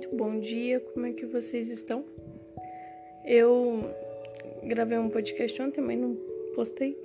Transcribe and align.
muito 0.00 0.16
bom 0.16 0.40
dia, 0.40 0.80
como 0.80 1.04
é 1.04 1.12
que 1.12 1.26
vocês 1.26 1.68
estão? 1.68 2.02
Eu 3.22 3.94
gravei 4.62 4.96
um 4.96 5.10
podcast 5.10 5.60
ontem, 5.60 5.82
mas 5.82 5.98
não 5.98 6.16
postei 6.54 6.96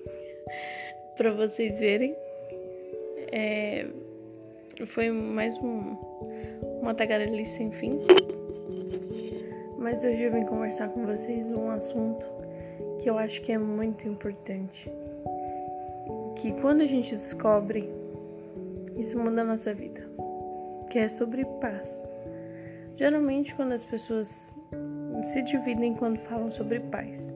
para 1.18 1.34
vocês 1.34 1.78
verem. 1.78 2.16
É, 3.34 3.86
foi 4.86 5.10
mais 5.10 5.58
um, 5.58 5.98
uma 6.80 6.96
tagarelice 6.96 7.58
sem 7.58 7.72
fim. 7.74 7.98
Mas 9.78 10.02
hoje 10.06 10.22
eu 10.22 10.32
vim 10.32 10.46
conversar 10.46 10.88
com 10.88 11.06
vocês 11.06 11.46
um 11.48 11.70
assunto 11.72 12.26
que 13.02 13.10
eu 13.10 13.18
acho 13.18 13.42
que 13.42 13.52
é 13.52 13.58
muito 13.58 14.08
importante. 14.08 14.90
Que 16.38 16.54
quando 16.62 16.80
a 16.80 16.88
gente 16.88 17.14
descobre, 17.14 17.90
isso 18.96 19.20
muda 19.20 19.42
a 19.42 19.46
nossa 19.46 19.74
vida. 19.74 20.02
Que 20.90 21.00
é 21.00 21.10
sobre 21.10 21.44
paz. 21.60 22.15
Geralmente, 22.96 23.54
quando 23.56 23.74
as 23.74 23.84
pessoas 23.84 24.50
se 25.34 25.42
dividem 25.42 25.96
quando 25.96 26.18
falam 26.20 26.52
sobre 26.52 26.80
paz, 26.80 27.34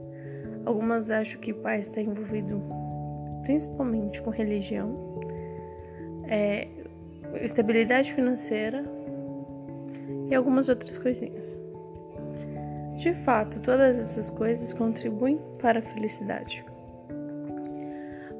algumas 0.65 1.11
acham 1.11 1.39
que 1.41 1.53
paz 1.53 1.87
está 1.87 2.01
envolvido 2.01 2.61
principalmente 3.43 4.21
com 4.21 4.29
religião, 4.29 5.19
é, 6.27 6.67
estabilidade 7.41 8.13
financeira 8.13 8.83
e 10.29 10.35
algumas 10.35 10.69
outras 10.69 10.97
coisinhas. 10.97 11.57
De 12.97 13.13
fato, 13.23 13.59
todas 13.61 13.97
essas 13.97 14.29
coisas 14.29 14.71
contribuem 14.73 15.39
para 15.61 15.79
a 15.79 15.81
felicidade. 15.81 16.63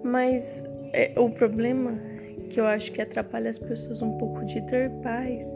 Mas 0.04 0.64
é, 0.94 1.14
o 1.18 1.30
problema 1.30 1.98
que 2.50 2.60
eu 2.60 2.66
acho 2.66 2.92
que 2.92 3.02
atrapalha 3.02 3.50
as 3.50 3.58
pessoas 3.58 4.02
um 4.02 4.18
pouco 4.18 4.46
de 4.46 4.62
ter 4.68 4.90
paz 5.02 5.56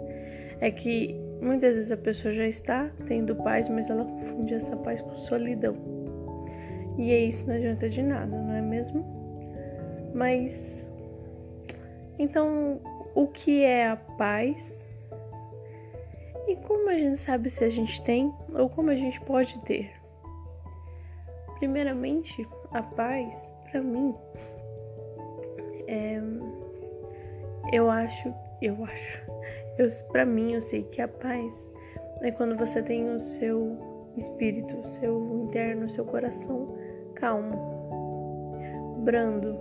é 0.61 0.71
que 0.71 1.22
Muitas 1.43 1.75
vezes 1.75 1.91
a 1.91 1.97
pessoa 1.97 2.33
já 2.33 2.47
está 2.47 2.89
tendo 3.05 3.35
paz, 3.35 3.67
mas 3.67 3.89
ela 3.89 4.05
confunde 4.05 4.53
essa 4.53 4.77
paz 4.77 5.01
com 5.01 5.13
solidão. 5.17 5.75
E 6.97 7.11
é 7.11 7.19
isso 7.25 7.45
não 7.45 7.55
adianta 7.55 7.89
de 7.89 8.01
nada, 8.01 8.37
não 8.37 8.53
é 8.53 8.61
mesmo? 8.61 9.03
Mas 10.15 10.83
então, 12.17 12.79
o 13.13 13.27
que 13.27 13.61
é 13.61 13.89
a 13.89 13.97
paz? 13.97 14.87
E 16.47 16.55
como 16.55 16.89
a 16.89 16.93
gente 16.93 17.17
sabe 17.17 17.49
se 17.49 17.65
a 17.65 17.69
gente 17.69 18.01
tem 18.03 18.33
ou 18.53 18.69
como 18.69 18.89
a 18.89 18.95
gente 18.95 19.19
pode 19.21 19.59
ter? 19.63 19.91
Primeiramente, 21.59 22.47
a 22.71 22.81
paz, 22.81 23.35
para 23.69 23.81
mim, 23.81 24.15
é, 25.87 26.21
eu 27.73 27.89
acho, 27.89 28.33
eu 28.61 28.83
acho 28.85 29.32
eu, 29.77 29.87
para 30.11 30.25
mim, 30.25 30.53
eu 30.53 30.61
sei 30.61 30.83
que 30.83 31.01
a 31.01 31.07
paz 31.07 31.69
é 32.21 32.31
quando 32.31 32.55
você 32.55 32.81
tem 32.81 33.09
o 33.09 33.19
seu 33.19 33.77
espírito, 34.15 34.77
o 34.77 34.87
seu 34.87 35.43
interno, 35.43 35.85
o 35.85 35.89
seu 35.89 36.05
coração 36.05 36.77
calmo, 37.15 38.99
brando. 38.99 39.57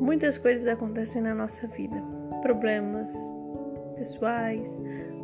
Muitas 0.00 0.38
coisas 0.38 0.66
acontecem 0.66 1.20
na 1.20 1.34
nossa 1.34 1.66
vida, 1.66 2.02
problemas 2.42 3.12
pessoais, 3.96 4.74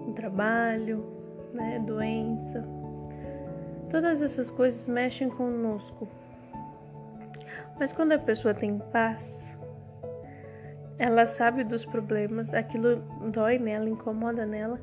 no 0.07 0.13
trabalho, 0.13 1.05
né, 1.53 1.83
doença. 1.87 2.63
Todas 3.91 4.21
essas 4.21 4.51
coisas 4.51 4.87
mexem 4.87 5.31
conosco. 5.31 6.07
Mas 7.79 7.93
quando 7.93 8.13
a 8.13 8.19
pessoa 8.19 8.53
tem 8.53 8.79
paz, 8.93 9.46
ela 10.99 11.27
sabe 11.27 11.65
dos 11.65 11.85
problemas, 11.85 12.53
aquilo 12.55 13.03
dói 13.33 13.59
nela, 13.59 13.89
incomoda 13.89 14.47
nela, 14.47 14.81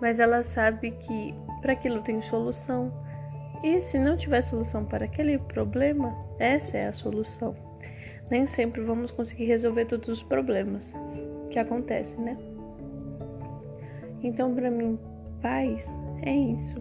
mas 0.00 0.20
ela 0.20 0.42
sabe 0.42 0.90
que 0.90 1.34
para 1.62 1.72
aquilo 1.72 2.02
tem 2.02 2.20
solução. 2.22 2.92
E 3.62 3.80
se 3.80 3.98
não 3.98 4.16
tiver 4.16 4.42
solução 4.42 4.84
para 4.84 5.06
aquele 5.06 5.38
problema, 5.38 6.14
essa 6.38 6.76
é 6.76 6.88
a 6.88 6.92
solução. 6.92 7.54
Nem 8.30 8.46
sempre 8.46 8.82
vamos 8.82 9.10
conseguir 9.10 9.46
resolver 9.46 9.86
todos 9.86 10.08
os 10.08 10.22
problemas 10.22 10.92
que 11.50 11.58
acontecem, 11.58 12.22
né? 12.22 12.36
Então, 14.22 14.54
para 14.54 14.70
mim, 14.70 14.98
paz 15.40 15.86
é 16.22 16.34
isso. 16.34 16.76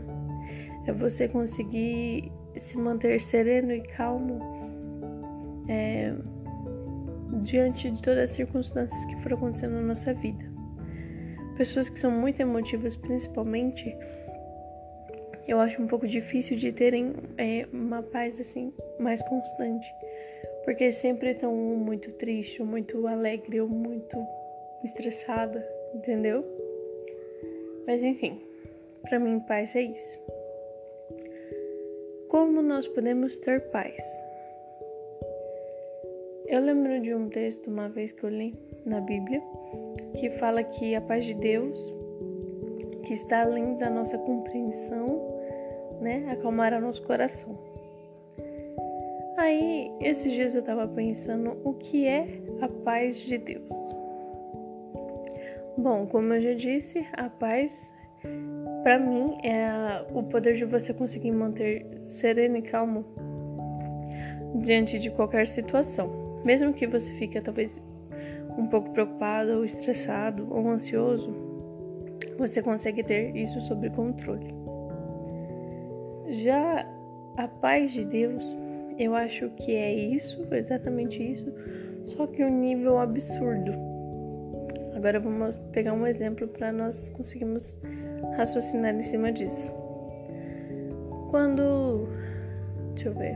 É 0.86 0.92
você 0.92 1.28
conseguir 1.28 2.32
se 2.58 2.78
manter 2.78 3.20
sereno 3.20 3.72
e 3.72 3.82
calmo. 3.82 4.40
É, 5.70 6.14
diante 7.44 7.92
de 7.92 8.02
todas 8.02 8.30
as 8.30 8.30
circunstâncias 8.32 9.06
que 9.06 9.16
foram 9.22 9.38
acontecendo 9.38 9.74
na 9.74 9.82
nossa 9.82 10.14
vida. 10.14 10.44
Pessoas 11.58 11.88
que 11.90 12.00
são 12.00 12.10
muito 12.10 12.40
emotivas, 12.40 12.96
principalmente, 12.96 13.96
eu 15.48 15.60
acho 15.60 15.82
um 15.82 15.88
pouco 15.88 16.08
difícil 16.08 16.58
de 16.58 16.72
terem 16.72 17.14
é, 17.38 17.68
uma 17.72 18.02
paz 18.02 18.40
assim 18.40 18.74
mais 19.00 19.22
constante, 19.24 19.88
porque 20.66 20.92
sempre 20.92 21.32
estão 21.32 21.54
muito 21.54 22.12
triste, 22.14 22.62
ou 22.62 22.68
muito 22.68 23.06
alegre, 23.08 23.62
ou 23.62 23.68
muito 23.68 24.18
estressada, 24.84 25.64
entendeu? 25.94 26.44
Mas 27.86 28.04
enfim, 28.04 28.42
para 29.04 29.20
mim 29.20 29.40
paz 29.42 29.76
é 29.76 29.82
isso. 29.82 30.20
Como 32.30 32.64
nós 32.64 32.88
podemos 32.88 33.38
ter 33.38 33.62
paz? 33.70 34.23
Eu 36.48 36.62
lembro 36.62 37.00
de 37.02 37.16
um 37.16 37.30
texto 37.30 37.68
uma 37.70 37.90
vez 37.90 38.12
que 38.12 38.24
eu 38.24 38.30
li 38.30 38.54
na 38.86 39.00
Bíblia 39.00 39.42
que 40.20 40.30
fala 40.32 40.64
que 40.64 40.96
a 40.96 41.02
paz 41.02 41.26
de 41.26 41.34
Deus, 41.34 41.78
que 43.04 43.14
está 43.14 43.42
além 43.42 43.78
da 43.78 43.90
nossa 43.90 44.18
compreensão, 44.18 45.22
né, 46.02 46.26
acalmará 46.32 46.80
nosso 46.80 47.02
coração. 47.04 47.58
Aí, 49.38 49.92
esses 50.00 50.32
dias 50.32 50.54
eu 50.54 50.62
estava 50.62 50.88
pensando 50.88 51.58
o 51.64 51.74
que 51.74 52.06
é 52.06 52.28
a 52.62 52.68
paz 52.68 53.18
de 53.18 53.38
Deus. 53.38 53.96
Bom, 55.78 56.06
como 56.06 56.34
eu 56.34 56.42
já 56.42 56.54
disse, 56.54 57.06
a 57.14 57.30
paz 57.30 57.90
para 58.84 59.00
mim 59.00 59.38
é 59.44 60.06
o 60.14 60.24
poder 60.24 60.56
de 60.56 60.66
você 60.66 60.94
conseguir 60.94 61.32
manter 61.32 61.86
sereno 62.06 62.58
e 62.58 62.62
calmo 62.62 63.04
diante 64.62 65.00
de 65.00 65.10
qualquer 65.10 65.48
situação. 65.48 66.23
Mesmo 66.44 66.74
que 66.74 66.86
você 66.88 67.12
fique 67.14 67.40
talvez 67.42 67.82
um 68.58 68.68
pouco 68.68 68.92
preocupado 68.92 69.58
ou 69.58 69.66
estressado 69.66 70.48
ou 70.52 70.70
ansioso, 70.70 71.34
você 72.38 72.62
consegue 72.62 73.04
ter 73.04 73.36
isso 73.36 73.60
sob 73.62 73.90
controle. 73.92 74.54
Já 76.30 76.86
a 77.38 77.48
paz 77.48 77.92
de 77.92 78.06
Deus, 78.06 78.44
eu 78.98 79.16
acho 79.16 79.50
que 79.52 79.76
é 79.76 79.94
isso, 79.94 80.46
exatamente 80.52 81.22
isso, 81.22 81.52
só 82.06 82.28
que 82.28 82.44
um 82.44 82.60
nível 82.60 82.98
absurdo. 82.98 83.72
Agora 84.96 85.20
vamos 85.20 85.60
pegar 85.72 85.94
um 85.94 86.06
exemplo 86.06 86.48
para 86.48 86.72
nós 86.72 87.10
conseguirmos 87.10 87.80
raciocinar 88.38 88.96
em 88.96 89.02
cima 89.02 89.32
disso. 89.32 89.72
Quando. 91.30 92.08
Deixa 92.94 93.10
eu 93.10 93.14
ver. 93.16 93.36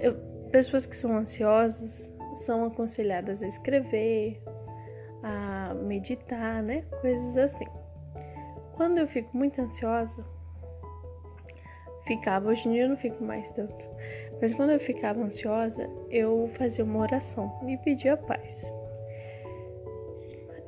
Eu, 0.00 0.16
Pessoas 0.54 0.86
que 0.86 0.94
são 0.94 1.16
ansiosas 1.16 2.08
são 2.32 2.64
aconselhadas 2.64 3.42
a 3.42 3.48
escrever, 3.48 4.40
a 5.20 5.74
meditar, 5.74 6.62
né? 6.62 6.84
Coisas 7.00 7.36
assim. 7.36 7.66
Quando 8.76 8.98
eu 8.98 9.08
fico 9.08 9.36
muito 9.36 9.60
ansiosa, 9.60 10.24
ficava, 12.06 12.50
hoje 12.50 12.68
em 12.68 12.72
dia 12.74 12.82
eu 12.82 12.90
não 12.90 12.96
fico 12.96 13.24
mais 13.24 13.50
tanto, 13.50 13.84
mas 14.40 14.54
quando 14.54 14.70
eu 14.70 14.78
ficava 14.78 15.20
ansiosa, 15.24 15.90
eu 16.08 16.48
fazia 16.56 16.84
uma 16.84 17.00
oração 17.00 17.52
e 17.66 17.76
pedia 17.78 18.16
paz. 18.16 18.72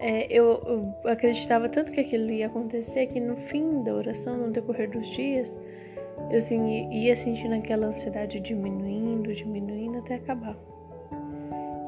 É, 0.00 0.26
eu, 0.32 0.94
eu 1.04 1.10
acreditava 1.12 1.68
tanto 1.68 1.92
que 1.92 2.00
aquilo 2.00 2.28
ia 2.32 2.48
acontecer 2.48 3.06
que 3.06 3.20
no 3.20 3.36
fim 3.36 3.84
da 3.84 3.94
oração, 3.94 4.36
no 4.36 4.50
decorrer 4.50 4.90
dos 4.90 5.06
dias, 5.06 5.56
eu 6.30 6.38
assim, 6.38 6.90
ia 6.90 7.14
sentindo 7.14 7.54
aquela 7.54 7.86
ansiedade 7.86 8.40
diminuindo, 8.40 9.32
diminuindo 9.32 9.98
até 9.98 10.16
acabar. 10.16 10.56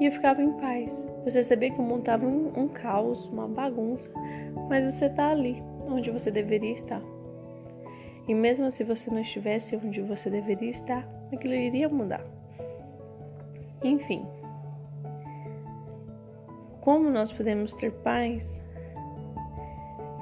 E 0.00 0.06
eu 0.06 0.12
ficava 0.12 0.42
em 0.42 0.52
paz. 0.52 1.04
Você 1.24 1.42
sabia 1.42 1.70
que 1.70 1.80
o 1.80 1.82
mundo 1.82 2.00
estava 2.00 2.24
um, 2.24 2.68
caos, 2.68 3.26
uma 3.28 3.48
bagunça, 3.48 4.10
mas 4.68 4.84
você 4.84 5.06
está 5.06 5.30
ali, 5.30 5.62
onde 5.88 6.10
você 6.10 6.30
deveria 6.30 6.72
estar. 6.72 7.02
E 8.28 8.34
mesmo 8.34 8.70
se 8.70 8.84
você 8.84 9.10
não 9.10 9.20
estivesse 9.20 9.74
onde 9.76 10.00
você 10.02 10.30
deveria 10.30 10.70
estar, 10.70 11.08
aquilo 11.32 11.54
iria 11.54 11.88
mudar. 11.88 12.24
Enfim, 13.82 14.24
como 16.80 17.10
nós 17.10 17.32
podemos 17.32 17.74
ter 17.74 17.90
paz 17.90 18.60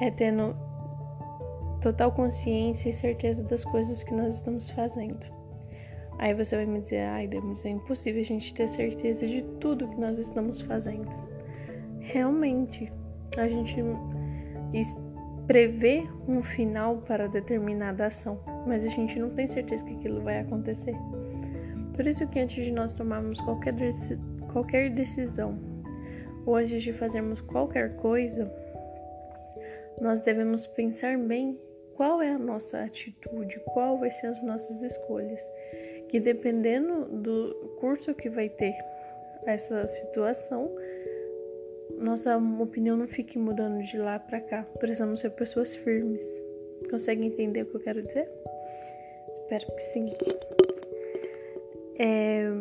é 0.01 0.11
tendo 0.11 0.57
total 1.81 2.13
consciência 2.13 2.89
e 2.89 2.93
certeza 2.93 3.43
das 3.43 3.65
coisas 3.65 4.03
que 4.03 4.15
nós 4.15 4.37
estamos 4.37 4.71
fazendo. 4.71 5.27
Aí 6.19 6.33
você 6.33 6.57
vai 6.57 6.67
me 6.67 6.81
dizer, 6.81 7.01
ai, 7.01 7.29
mas 7.43 7.65
é 7.65 7.71
impossível 7.71 8.23
a 8.23 8.25
gente 8.25 8.55
ter 8.55 8.69
certeza 8.69 9.27
de 9.27 9.43
tudo 9.61 9.89
que 9.89 10.01
nós 10.01 10.19
estamos 10.19 10.61
fazendo. 10.63 11.11
Realmente, 12.01 12.91
a 13.37 13.47
gente 13.47 13.77
prever 15.47 16.09
um 16.27 16.43
final 16.43 16.99
para 16.99 17.29
determinada 17.29 18.07
ação, 18.07 18.41
mas 18.67 18.85
a 18.85 18.89
gente 18.89 19.19
não 19.19 19.31
tem 19.31 19.47
certeza 19.47 19.85
que 19.85 19.95
aquilo 19.95 20.21
vai 20.23 20.41
acontecer. 20.41 20.97
Por 21.95 22.07
isso 22.07 22.27
que 22.29 22.41
antes 22.41 22.65
de 22.65 22.73
nós 22.73 22.93
tomarmos 22.93 23.41
qualquer, 23.41 23.75
qualquer 24.53 24.91
decisão 24.91 25.59
ou 26.45 26.57
antes 26.57 26.83
de 26.83 26.93
fazermos 26.93 27.41
qualquer 27.43 27.97
coisa, 27.97 28.51
nós 30.01 30.21
devemos 30.21 30.67
pensar 30.67 31.17
bem 31.19 31.59
qual 31.97 32.21
é 32.21 32.31
a 32.31 32.39
nossa 32.39 32.83
atitude, 32.83 33.59
qual 33.73 33.99
vai 33.99 34.11
ser 34.11 34.27
as 34.27 34.43
nossas 34.43 34.83
escolhas, 34.83 35.41
que 36.09 36.21
dependendo 36.21 37.07
do 37.07 37.75
curso 37.81 38.15
que 38.15 38.29
vai 38.29 38.49
ter 38.49 38.77
essa 39.47 39.87
situação, 39.89 40.71
nossa 41.99 42.37
opinião 42.37 42.97
não 42.97 43.09
fique 43.09 43.39
mudando 43.39 43.83
de 43.83 43.97
lá 43.97 44.19
para 44.19 44.41
cá. 44.41 44.67
Precisamos 44.79 45.21
ser 45.21 45.31
pessoas 45.31 45.75
firmes. 45.75 46.25
Consegue 46.91 47.25
entender 47.25 47.63
o 47.63 47.67
que 47.67 47.77
eu 47.77 47.81
quero 47.81 48.03
dizer? 48.03 48.29
Espero 49.33 49.67
que 49.67 49.81
sim. 49.81 50.07
É, 51.99 52.53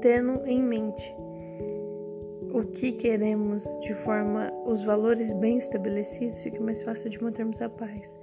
tendo 0.00 0.44
em 0.46 0.60
mente 0.60 1.14
o 2.52 2.64
que 2.64 2.92
queremos 2.92 3.64
de 3.80 3.94
forma 3.94 4.52
os 4.66 4.82
valores 4.82 5.32
bem 5.34 5.58
estabelecidos, 5.58 6.42
fica 6.42 6.60
mais 6.60 6.82
fácil 6.82 7.10
de 7.10 7.22
mantermos 7.22 7.60
a 7.62 7.68
paz. 7.68 8.16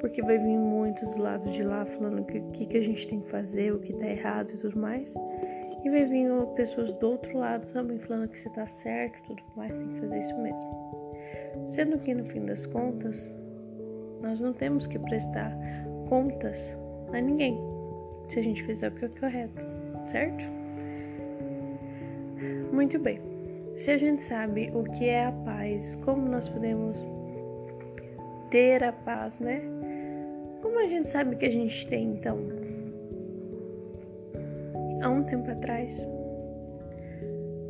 Porque 0.00 0.22
vai 0.22 0.38
vir 0.38 0.58
muitos 0.58 1.14
do 1.14 1.22
lado 1.22 1.50
de 1.50 1.62
lá 1.62 1.84
falando 1.84 2.20
o 2.20 2.24
que, 2.24 2.40
que, 2.52 2.66
que 2.66 2.76
a 2.78 2.82
gente 2.82 3.06
tem 3.08 3.20
que 3.20 3.30
fazer, 3.30 3.72
o 3.72 3.78
que 3.78 3.92
tá 3.92 4.06
errado 4.06 4.50
e 4.52 4.56
tudo 4.56 4.78
mais. 4.78 5.14
E 5.84 5.90
vai 5.90 6.04
vir 6.04 6.28
pessoas 6.54 6.94
do 6.94 7.10
outro 7.10 7.36
lado 7.36 7.66
também 7.72 7.98
falando 7.98 8.28
que 8.28 8.40
você 8.40 8.48
tá 8.50 8.66
certo 8.66 9.22
tudo 9.26 9.42
mais, 9.56 9.76
tem 9.76 9.88
que 9.88 10.00
fazer 10.00 10.18
isso 10.18 10.40
mesmo. 10.40 10.94
Sendo 11.66 11.98
que 11.98 12.14
no 12.14 12.24
fim 12.24 12.46
das 12.46 12.64
contas, 12.66 13.30
nós 14.22 14.40
não 14.40 14.52
temos 14.52 14.86
que 14.86 14.98
prestar 14.98 15.54
contas 16.08 16.74
a 17.12 17.20
ninguém 17.20 17.58
se 18.28 18.38
a 18.38 18.42
gente 18.42 18.62
fizer 18.64 18.88
o 18.88 18.94
que 18.94 19.04
é 19.04 19.08
correto, 19.08 19.66
certo? 20.04 20.44
Muito 22.72 22.98
bem. 22.98 23.33
Se 23.76 23.90
a 23.90 23.98
gente 23.98 24.22
sabe 24.22 24.70
o 24.74 24.84
que 24.84 25.08
é 25.08 25.26
a 25.26 25.32
paz, 25.32 25.94
como 26.04 26.28
nós 26.28 26.48
podemos 26.48 26.98
ter 28.50 28.82
a 28.84 28.92
paz, 28.92 29.40
né? 29.40 29.62
Como 30.62 30.78
a 30.78 30.86
gente 30.86 31.08
sabe 31.08 31.36
que 31.36 31.44
a 31.44 31.50
gente 31.50 31.86
tem 31.88 32.12
então? 32.12 32.64
há 35.04 35.10
um 35.10 35.22
tempo 35.22 35.50
atrás, 35.50 36.02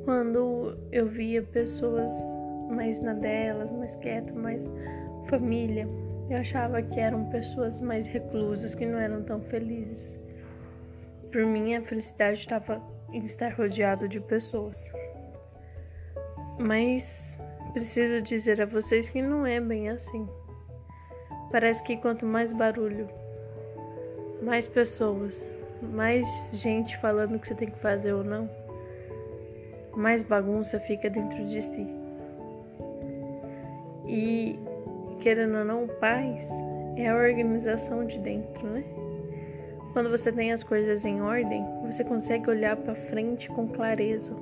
quando 0.04 0.78
eu 0.92 1.06
via 1.06 1.42
pessoas 1.42 2.12
mais 2.70 3.00
na 3.00 3.12
delas, 3.12 3.72
mais 3.72 3.96
quietas, 3.96 4.34
mais 4.34 4.70
família, 5.28 5.88
eu 6.30 6.38
achava 6.38 6.80
que 6.80 7.00
eram 7.00 7.28
pessoas 7.30 7.80
mais 7.80 8.06
reclusas, 8.06 8.74
que 8.74 8.86
não 8.86 8.98
eram 8.98 9.22
tão 9.24 9.40
felizes. 9.40 10.16
Por 11.32 11.44
mim, 11.44 11.74
a 11.74 11.82
felicidade 11.82 12.38
estava 12.38 12.80
em 13.12 13.24
estar 13.24 13.52
rodeado 13.52 14.08
de 14.08 14.20
pessoas. 14.20 14.88
Mas 16.58 17.36
preciso 17.72 18.22
dizer 18.22 18.60
a 18.62 18.66
vocês 18.66 19.10
que 19.10 19.20
não 19.20 19.46
é 19.46 19.60
bem 19.60 19.88
assim. 19.88 20.28
Parece 21.50 21.82
que 21.82 21.96
quanto 21.96 22.24
mais 22.24 22.52
barulho, 22.52 23.08
mais 24.42 24.66
pessoas, 24.66 25.50
mais 25.82 26.26
gente 26.54 26.96
falando 26.98 27.36
o 27.36 27.38
que 27.38 27.48
você 27.48 27.54
tem 27.54 27.70
que 27.70 27.78
fazer 27.78 28.12
ou 28.12 28.24
não, 28.24 28.48
mais 29.96 30.22
bagunça 30.22 30.80
fica 30.80 31.08
dentro 31.10 31.44
de 31.46 31.62
si. 31.62 31.86
E 34.06 34.58
querendo 35.20 35.58
ou 35.58 35.64
não, 35.64 35.86
paz 35.86 36.48
é 36.96 37.08
a 37.08 37.16
organização 37.16 38.04
de 38.04 38.18
dentro, 38.18 38.66
né? 38.68 38.84
Quando 39.92 40.10
você 40.10 40.32
tem 40.32 40.52
as 40.52 40.62
coisas 40.62 41.04
em 41.04 41.22
ordem, 41.22 41.64
você 41.84 42.02
consegue 42.02 42.50
olhar 42.50 42.76
para 42.76 42.94
frente 42.94 43.48
com 43.48 43.68
clareza. 43.68 44.34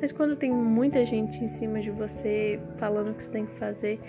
Mas 0.00 0.12
quando 0.12 0.36
tem 0.36 0.50
muita 0.50 1.04
gente 1.04 1.44
em 1.44 1.48
cima 1.48 1.80
de 1.80 1.90
você 1.90 2.58
falando 2.78 3.10
o 3.10 3.14
que 3.14 3.22
você 3.22 3.30
tem 3.30 3.46
que 3.46 3.58
fazer, 3.58 4.00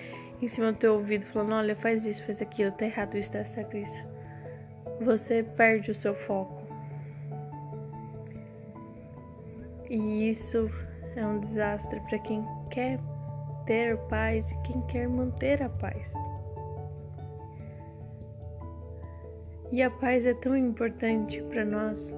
em 0.41 0.47
cima 0.47 0.71
do 0.71 0.77
teu 0.77 0.93
ouvido 0.93 1.25
falando, 1.27 1.53
olha, 1.53 1.75
faz 1.75 2.05
isso, 2.05 2.23
faz 2.25 2.41
aquilo, 2.41 2.71
tá 2.71 2.85
errado 2.85 3.17
isso, 3.17 3.31
tá 3.31 3.43
certo 3.45 3.75
isso 3.77 4.11
você 5.01 5.43
perde 5.43 5.91
o 5.91 5.95
seu 5.95 6.13
foco. 6.13 6.61
E 9.89 10.29
isso 10.29 10.69
é 11.15 11.25
um 11.25 11.39
desastre 11.39 11.99
para 12.01 12.19
quem 12.19 12.45
quer 12.69 12.99
ter 13.65 13.97
paz 14.07 14.49
e 14.49 14.55
quem 14.61 14.81
quer 14.83 15.09
manter 15.09 15.61
a 15.61 15.69
paz. 15.69 16.13
E 19.71 19.81
a 19.81 19.89
paz 19.89 20.25
é 20.25 20.33
tão 20.35 20.55
importante 20.55 21.41
para 21.43 21.65
nós, 21.65 22.13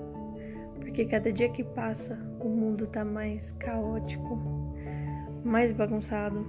porque 0.93 1.05
cada 1.05 1.31
dia 1.31 1.49
que 1.49 1.63
passa 1.63 2.15
o 2.39 2.47
mundo 2.47 2.83
está 2.83 3.03
mais 3.03 3.51
caótico, 3.53 4.39
mais 5.43 5.71
bagunçado, 5.71 6.45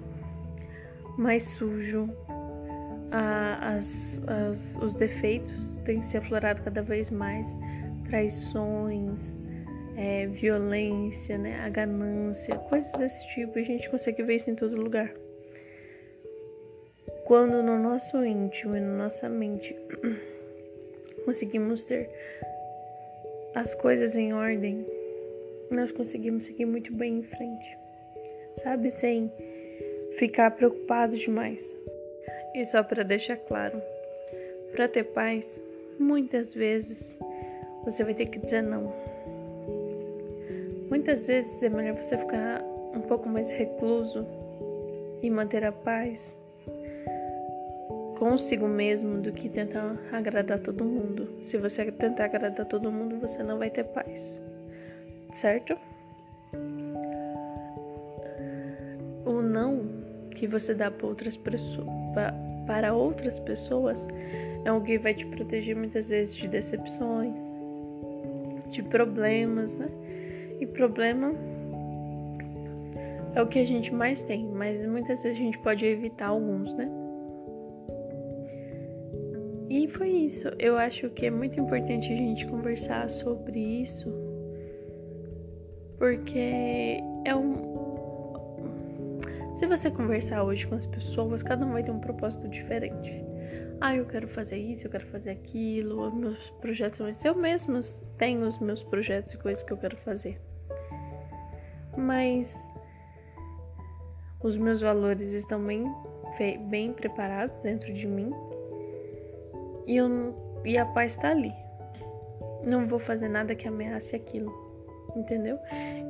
mais 1.17 1.44
sujo, 1.44 2.11
as, 3.11 4.23
as, 4.26 4.76
os 4.82 4.94
defeitos 4.94 5.79
têm 5.87 6.02
se 6.02 6.19
aflorado 6.19 6.62
cada 6.62 6.82
vez 6.82 7.08
mais, 7.08 7.56
traições, 8.06 9.35
é, 9.96 10.26
violência, 10.26 11.38
né, 11.38 11.62
a 11.64 11.70
ganância, 11.70 12.55
coisas 12.69 12.93
desse 12.93 13.26
tipo, 13.29 13.58
e 13.58 13.62
a 13.62 13.64
gente 13.64 13.88
consegue 13.88 14.23
ver 14.25 14.37
isso 14.37 14.50
em 14.50 14.55
todo 14.55 14.76
lugar. 14.76 15.11
Quando 17.25 17.62
no 17.62 17.79
nosso 17.79 18.23
íntimo 18.23 18.76
e 18.76 18.81
na 18.81 19.05
nossa 19.05 19.26
mente 19.26 19.75
conseguimos 21.25 21.82
ter 21.85 22.11
as 23.55 23.73
coisas 23.75 24.17
em 24.17 24.33
ordem, 24.33 24.85
nós 25.71 25.93
conseguimos 25.93 26.45
seguir 26.45 26.67
muito 26.67 26.93
bem 26.93 27.19
em 27.19 27.23
frente, 27.23 27.79
sabe? 28.56 28.91
Sem 28.91 29.31
ficar 30.19 30.51
preocupados 30.51 31.21
demais. 31.21 31.75
E 32.55 32.65
só 32.65 32.83
para 32.83 33.03
deixar 33.03 33.37
claro, 33.37 33.81
para 34.73 34.89
ter 34.89 35.05
paz, 35.05 35.61
muitas 35.99 36.53
vezes 36.53 37.15
você 37.85 38.03
vai 38.03 38.15
ter 38.15 38.27
que 38.27 38.39
dizer 38.39 38.62
não. 38.62 38.93
Muitas 40.88 41.26
vezes 41.26 41.62
é 41.62 41.69
melhor 41.69 41.97
você 41.97 42.17
ficar 42.17 42.62
um 42.95 43.00
pouco 43.00 43.28
mais 43.28 43.50
recluso 43.50 44.26
e 45.23 45.31
manter 45.31 45.64
a 45.64 45.73
paz 45.73 46.35
consigo 48.25 48.66
mesmo 48.66 49.21
do 49.21 49.33
que 49.33 49.50
tentar 49.50 49.99
agradar 50.11 50.59
todo 50.59 50.83
mundo. 50.83 51.28
Se 51.43 51.59
você 51.59 51.93
tentar 51.93 52.25
agradar 52.25 52.64
todo 52.64 52.90
mundo, 52.90 53.21
você 53.21 53.43
não 53.43 53.59
vai 53.59 53.69
ter 53.69 53.85
paz. 53.85 54.43
Certo? 55.31 55.76
O 59.26 59.43
não 59.43 59.90
que 60.31 60.47
você 60.47 60.73
dá 60.73 60.90
para 60.90 61.07
outras, 61.07 61.38
para 62.66 62.95
outras 62.95 63.38
pessoas 63.40 64.09
é 64.64 64.73
o 64.73 64.81
que 64.81 64.97
vai 64.97 65.12
te 65.12 65.26
proteger 65.26 65.76
muitas 65.76 66.09
vezes 66.09 66.35
de 66.35 66.49
decepções, 66.49 67.43
de 68.71 68.83
problemas, 68.85 69.76
né? 69.76 69.88
E 70.61 70.66
problema 70.66 71.35
é 73.35 73.43
o 73.43 73.47
que 73.47 73.59
a 73.59 73.66
gente 73.66 73.93
mais 73.93 74.23
tem, 74.23 74.47
mas 74.47 74.83
muitas 74.87 75.23
vezes 75.23 75.38
a 75.38 75.43
gente 75.43 75.59
pode 75.59 75.85
evitar 75.85 76.28
alguns, 76.28 76.75
né? 76.75 77.03
E 79.75 79.88
foi 79.88 80.09
isso. 80.09 80.47
Eu 80.57 80.78
acho 80.78 81.11
que 81.11 81.26
é 81.26 81.31
muito 81.33 81.59
importante 81.59 82.12
a 82.12 82.16
gente 82.16 82.47
conversar 82.47 83.11
sobre 83.11 83.59
isso, 83.59 84.09
porque 85.99 87.00
é 87.25 87.35
um, 87.35 89.19
se 89.54 89.66
você 89.66 89.90
conversar 89.90 90.45
hoje 90.45 90.64
com 90.64 90.76
as 90.76 90.87
pessoas, 90.87 91.43
cada 91.43 91.66
um 91.66 91.73
vai 91.73 91.83
ter 91.83 91.90
um 91.90 91.99
propósito 91.99 92.47
diferente. 92.47 93.11
Ah, 93.81 93.97
eu 93.97 94.07
quero 94.07 94.28
fazer 94.28 94.59
isso, 94.59 94.87
eu 94.87 94.93
quero 94.93 95.07
fazer 95.09 95.31
aquilo, 95.31 96.09
meus 96.14 96.50
projetos 96.61 96.99
são 96.99 97.09
esses. 97.09 97.25
Eu 97.25 97.35
mesma 97.35 97.81
tenho 98.16 98.47
os 98.47 98.61
meus 98.61 98.85
projetos 98.85 99.35
e 99.35 99.38
coisas 99.38 99.64
que 99.64 99.73
eu 99.73 99.76
quero 99.76 99.97
fazer. 99.97 100.40
Mas 101.99 102.57
os 104.40 104.57
meus 104.57 104.81
valores 104.81 105.33
estão 105.33 105.61
bem, 105.66 105.85
bem 106.71 106.93
preparados 106.93 107.59
dentro 107.59 107.93
de 107.93 108.07
mim 108.07 108.33
e, 109.87 109.97
eu, 109.97 110.62
e 110.64 110.76
a 110.79 110.87
paz 110.87 111.14
está 111.17 111.31
ali. 111.31 111.53
Não 112.64 112.87
vou 112.87 112.99
fazer 112.99 113.29
nada 113.29 113.55
que 113.55 113.69
ameace 113.69 114.17
aquilo 114.17 114.64
entendeu? 115.17 115.59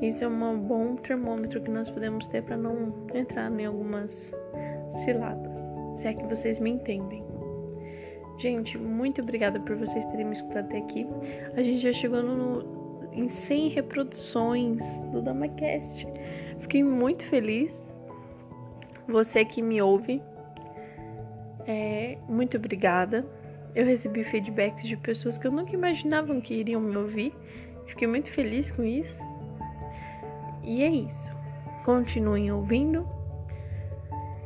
Isso 0.00 0.24
é 0.24 0.28
um 0.28 0.58
bom 0.58 0.96
termômetro 0.96 1.60
que 1.60 1.70
nós 1.70 1.90
podemos 1.90 2.26
ter 2.26 2.42
para 2.42 2.56
não 2.56 2.92
entrar 3.14 3.50
em 3.52 3.66
algumas 3.66 4.32
ciladas, 4.90 5.62
se 5.96 6.08
é 6.08 6.14
que 6.14 6.24
vocês 6.26 6.58
me 6.58 6.70
entendem. 6.70 7.24
Gente, 8.38 8.76
muito 8.76 9.22
obrigada 9.22 9.60
por 9.60 9.76
vocês 9.76 10.04
terem 10.06 10.26
me 10.26 10.32
escutado 10.32 10.66
até 10.66 10.78
aqui. 10.78 11.06
A 11.56 11.62
gente 11.62 11.78
já 11.78 11.92
chegou 11.92 12.22
no, 12.22 13.08
em 13.12 13.28
100 13.28 13.68
reproduções 13.68 14.82
do 15.12 15.22
DamaCast. 15.22 16.06
Fiquei 16.58 16.82
muito 16.82 17.24
feliz. 17.26 17.80
Você 19.06 19.44
que 19.44 19.62
me 19.62 19.80
ouve, 19.80 20.22
É, 21.66 22.18
muito 22.28 22.58
obrigada. 22.58 23.24
Eu 23.74 23.84
recebi 23.84 24.22
feedbacks 24.24 24.86
de 24.86 24.96
pessoas 24.96 25.36
que 25.36 25.46
eu 25.46 25.52
nunca 25.52 25.72
imaginavam 25.72 26.40
que 26.40 26.54
iriam 26.54 26.80
me 26.80 26.96
ouvir. 26.96 27.34
Fiquei 27.86 28.06
muito 28.06 28.30
feliz 28.30 28.70
com 28.70 28.84
isso. 28.84 29.22
E 30.62 30.82
é 30.82 30.88
isso. 30.88 31.32
Continuem 31.84 32.52
ouvindo. 32.52 33.06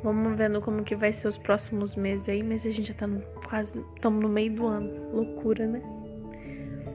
Vamos 0.02 0.36
vendo 0.36 0.60
como 0.60 0.82
que 0.82 0.94
vai 0.94 1.12
ser 1.12 1.28
os 1.28 1.36
próximos 1.36 1.96
meses 1.96 2.28
aí, 2.28 2.42
mas 2.42 2.64
a 2.64 2.70
gente 2.70 2.88
já 2.88 2.94
tá 2.94 3.06
no, 3.06 3.20
quase 3.48 3.84
estamos 3.94 4.22
no 4.22 4.28
meio 4.28 4.52
do 4.52 4.66
ano. 4.66 5.12
Loucura, 5.12 5.66
né? 5.66 5.82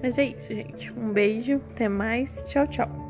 Mas 0.01 0.17
é 0.17 0.25
isso, 0.25 0.53
gente. 0.53 0.91
Um 0.93 1.11
beijo, 1.11 1.61
até 1.71 1.87
mais. 1.87 2.45
Tchau, 2.49 2.67
tchau. 2.67 3.02